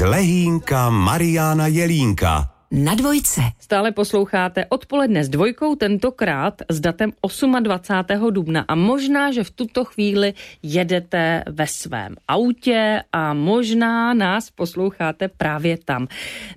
[0.00, 3.40] Lehínka Mariana Jelínka na dvojce.
[3.58, 7.12] Stále posloucháte odpoledne s dvojkou, tentokrát s datem
[7.60, 8.30] 28.
[8.30, 15.28] dubna a možná, že v tuto chvíli jedete ve svém autě a možná nás posloucháte
[15.28, 16.08] právě tam.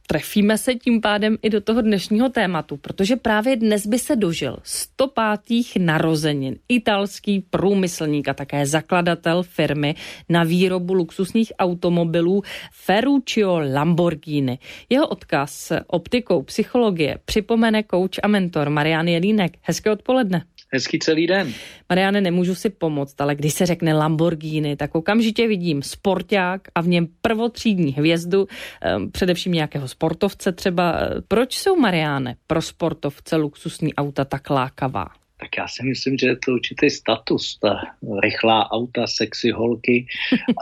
[0.07, 4.57] Trefíme se tím pádem i do toho dnešního tématu, protože právě dnes by se dožil
[4.63, 5.39] 105.
[5.79, 9.95] narozenin italský průmyslník a také zakladatel firmy
[10.29, 14.59] na výrobu luxusních automobilů Ferruccio Lamborghini.
[14.89, 19.51] Jeho odkaz o optikou psychologie připomene kouč a mentor Marian Jelínek.
[19.61, 20.43] Hezké odpoledne.
[20.73, 21.53] Hezký celý den.
[21.89, 26.87] Mariane, nemůžu si pomoct, ale když se řekne Lamborghini, tak okamžitě vidím sporták a v
[26.87, 28.47] něm prvotřídní hvězdu,
[28.81, 30.99] ehm, především nějakého sportovce třeba.
[31.27, 35.07] Proč jsou Mariáne pro sportovce luxusní auta tak lákavá?
[35.39, 37.81] Tak já si myslím, že je to určitý status, ta
[38.23, 40.05] rychlá auta, sexy holky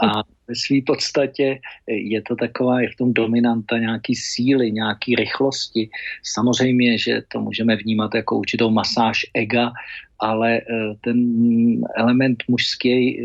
[0.03, 5.89] a ve své podstatě je to taková, je v tom dominanta nějaký síly, nějaký rychlosti.
[6.23, 9.71] Samozřejmě, že to můžeme vnímat jako určitou masáž ega,
[10.19, 10.63] ale eh,
[11.01, 11.17] ten
[11.95, 13.23] element mužský eh,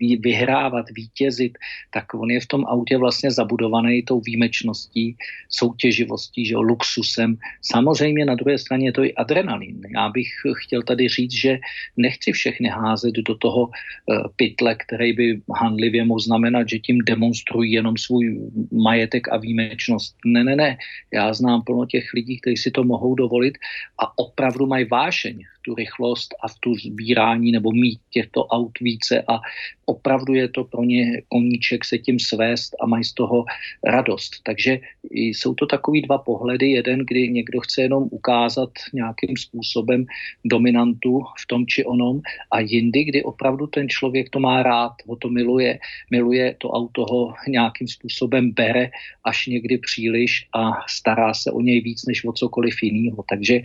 [0.00, 1.58] vyhrávat, vítězit,
[1.90, 5.16] tak on je v tom autě vlastně zabudovaný tou výjimečností,
[5.48, 7.36] soutěživostí, že jo, luxusem.
[7.62, 9.80] Samozřejmě na druhé straně je to i adrenalin.
[9.94, 11.58] Já bych chtěl tady říct, že
[11.96, 17.72] nechci všechny házet do toho eh, pytle, který by handlivě mohl znamenat, že tím demonstrují
[17.72, 18.40] jenom svůj
[18.72, 20.16] majetek a výjimečnost.
[20.24, 20.76] Ne, ne, ne.
[21.12, 23.58] Já znám plno těch lidí, kteří si to mohou dovolit
[23.98, 29.40] a opravdu mají vášeň tu rychlost a tu sbírání nebo mít těchto aut více a
[29.86, 33.44] opravdu je to pro ně koníček se tím svést a mají z toho
[33.84, 34.42] radost.
[34.42, 34.78] Takže
[35.10, 36.70] jsou to takový dva pohledy.
[36.70, 40.04] Jeden, kdy někdo chce jenom ukázat nějakým způsobem
[40.44, 42.20] dominantu v tom či onom
[42.50, 45.78] a jindy, kdy opravdu ten člověk to má rád, ho to miluje,
[46.10, 48.90] miluje to auto ho nějakým způsobem bere
[49.24, 53.24] až někdy příliš a stará se o něj víc než o cokoliv jiného.
[53.28, 53.60] Takže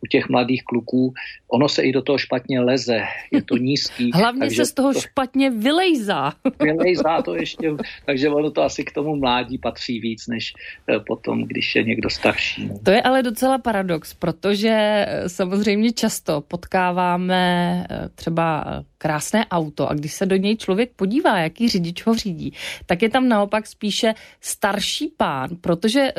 [0.00, 1.14] u těch mladých kluků
[1.48, 3.00] ono se i do toho špatně leze,
[3.32, 4.10] je to nízký.
[4.14, 5.00] Hlavně se z toho to...
[5.00, 6.32] špatně vylejzá.
[6.60, 7.70] vylejzá to ještě,
[8.06, 10.52] takže ono to asi k tomu mládí patří víc, než
[10.88, 12.70] eh, potom, když je někdo starší.
[12.82, 17.42] To je ale docela paradox, protože eh, samozřejmě často potkáváme
[17.90, 18.64] eh, třeba
[18.98, 22.52] krásné auto a když se do něj člověk podívá, jaký řidič ho řídí,
[22.86, 26.12] tak je tam naopak spíše starší pán, protože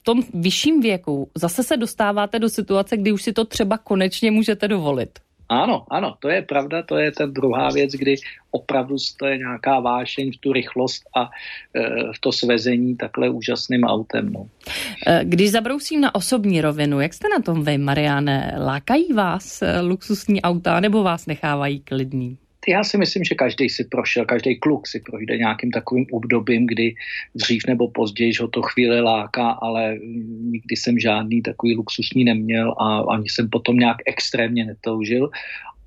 [0.00, 4.30] v tom vyšším věku zase se dostáváte do situace, kdy už si to třeba konečně
[4.30, 5.25] můžete dovolit.
[5.48, 8.14] Ano, ano, to je pravda, to je ta druhá věc, kdy
[8.50, 11.30] opravdu to je nějaká vášeň v tu rychlost a
[11.74, 14.32] e, v to svezení takhle úžasným autem.
[14.32, 14.46] No.
[15.06, 18.54] E, když zabrousím na osobní rovinu, jak jste na tom vy, Mariane?
[18.58, 22.38] Lákají vás e, luxusní auta nebo vás nechávají klidný?
[22.68, 26.94] Já si myslím, že každý si prošel, každý kluk si projde nějakým takovým obdobím, kdy
[27.34, 29.98] dřív nebo později ho to chvíli láká, ale
[30.40, 35.30] nikdy jsem žádný takový luxusní neměl a ani jsem potom nějak extrémně netoužil.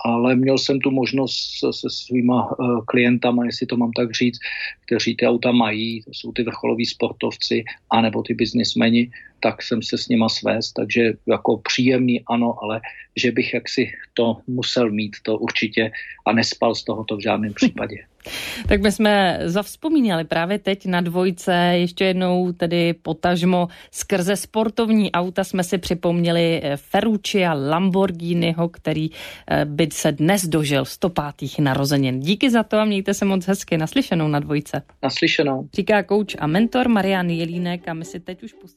[0.05, 4.39] Ale měl jsem tu možnost se, svýma uh, klientama, jestli to mám tak říct,
[4.89, 9.97] kteří ty auta mají, to jsou ty vrcholoví sportovci, anebo ty biznismeni, tak jsem se
[9.97, 12.81] s nima svést, takže jako příjemný ano, ale
[13.15, 15.91] že bych jaksi to musel mít, to určitě
[16.25, 17.95] a nespal z tohoto v žádném případě.
[18.67, 25.43] Tak my jsme zavzpomínali právě teď na dvojce, ještě jednou tedy potažmo skrze sportovní auta
[25.43, 29.09] jsme si připomněli eh, Ferruccia Lamborghiniho, který
[29.47, 31.59] eh, by se dnes dožil 105.
[31.59, 32.19] narozenin.
[32.19, 33.77] Díky za to a mějte se moc hezky.
[33.77, 34.78] Naslyšenou na dvojce.
[35.03, 35.69] Naslyšenou.
[35.73, 38.69] Říká kouč a mentor Marian Jelínek a my si teď už pustíme